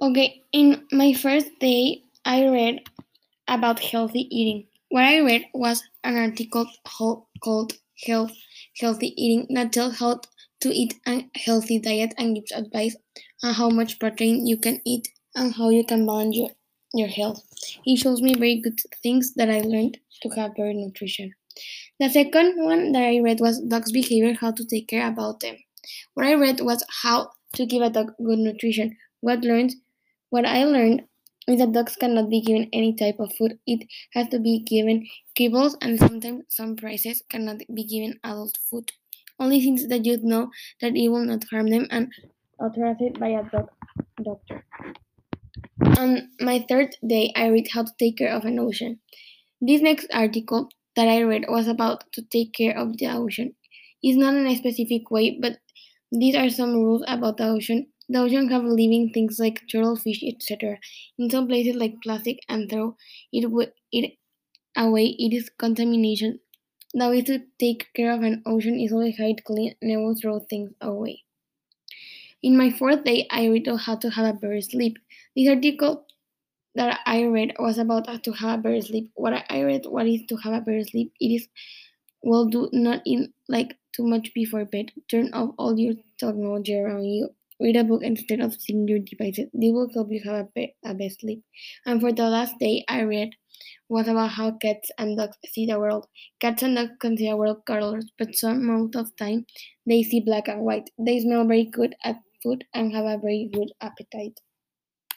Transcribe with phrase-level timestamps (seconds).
[0.00, 2.80] Okay, in my first day, I read
[3.48, 4.66] about healthy eating.
[4.90, 6.66] What I read was an article
[7.42, 7.72] called
[8.06, 8.32] Health
[8.78, 10.20] Healthy Eating that tells how
[10.60, 12.94] to eat a healthy diet and gives advice
[13.42, 16.50] on how much protein you can eat and how you can balance your,
[16.92, 17.42] your health.
[17.86, 21.32] It shows me very good things that I learned to have better nutrition.
[22.00, 25.56] The second one that I read was dog's behavior, how to take care about them.
[26.14, 28.96] What I read was how to give a dog good nutrition.
[29.20, 29.74] What learned
[30.30, 31.02] what I learned
[31.48, 33.58] is that dogs cannot be given any type of food.
[33.66, 35.06] It has to be given
[35.38, 38.92] kibbles, and sometimes some prizes cannot be given adult food.
[39.38, 42.12] Only things that you know that it will not harm them and
[42.58, 43.68] authorized by a dog
[44.22, 44.64] doctor.
[45.98, 49.00] On my third day, I read how to take care of an ocean.
[49.60, 53.54] This next article that I read was about to take care of the ocean.
[54.02, 55.58] It's not in a specific way, but
[56.10, 60.22] these are some rules about the ocean the ocean have living things like turtle, fish,
[60.22, 60.78] etc.
[61.18, 62.96] In some places, like plastic, and throw
[63.32, 64.18] it, it
[64.76, 66.40] away, it is contamination.
[66.94, 70.40] The way to take care of an ocean is always hide clean, and never throw
[70.40, 71.24] things away.
[72.42, 74.98] In my fourth day, I read how to have a better sleep.
[75.34, 76.06] This article
[76.74, 79.10] that I read was about how to have a better sleep.
[79.14, 81.12] What I read, what is to have a better sleep?
[81.20, 81.48] It is
[82.22, 84.92] well, do not eat like too much before bed.
[85.08, 87.30] Turn off all your technology around you.
[87.60, 89.48] Read a book instead of seeing your devices.
[89.54, 91.42] They will help you have a, be- a best sleep.
[91.86, 93.30] And for the last day, I read
[93.88, 96.06] was about how cats and dogs see the world.
[96.40, 99.46] Cats and dogs can see the world colors, but some most of time
[99.86, 100.90] they see black and white.
[100.98, 104.40] They smell very good at food and have a very good appetite.